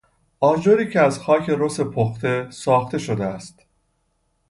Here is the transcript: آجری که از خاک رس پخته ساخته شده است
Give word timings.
آجری 0.39 0.89
که 0.91 0.99
از 0.99 1.19
خاک 1.19 1.45
رس 1.49 1.79
پخته 1.79 2.47
ساخته 2.51 2.97
شده 2.97 3.25
است 3.25 3.65